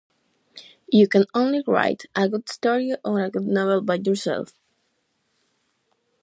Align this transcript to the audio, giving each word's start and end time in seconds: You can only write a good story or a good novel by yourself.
You 0.91 1.07
can 1.07 1.25
only 1.35 1.61
write 1.67 2.07
a 2.15 2.27
good 2.27 2.49
story 2.49 2.95
or 3.05 3.21
a 3.23 3.29
good 3.29 3.45
novel 3.45 3.83
by 3.83 3.99
yourself. 4.03 4.59